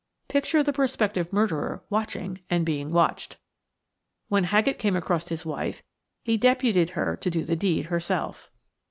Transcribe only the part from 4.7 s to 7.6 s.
came across his wife he deputed her to do the